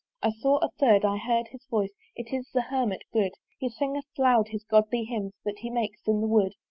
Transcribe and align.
I 0.23 0.31
saw 0.31 0.57
a 0.63 0.69
third 0.79 1.05
I 1.05 1.17
heard 1.17 1.49
his 1.49 1.67
voice: 1.67 1.93
It 2.15 2.33
is 2.33 2.49
the 2.49 2.61
Hermit 2.63 3.03
good! 3.13 3.33
He 3.59 3.69
singeth 3.69 4.07
loud 4.17 4.47
his 4.47 4.63
godly 4.63 5.03
hymns 5.03 5.35
That 5.45 5.59
he 5.59 5.69
makes 5.69 6.07
in 6.07 6.21
the 6.21 6.27
wood. 6.27 6.53